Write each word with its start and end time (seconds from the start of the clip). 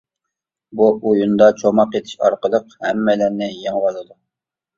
بۇ 0.77 0.87
ئويۇندا 1.09 1.49
چوماق 1.63 1.99
ئېتىش 1.99 2.15
ئارقىلىق 2.23 2.75
ھەممەيلەننى 2.87 3.53
يېڭىۋالىدۇ. 3.61 4.13